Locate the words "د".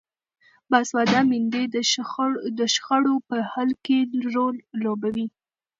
2.59-2.61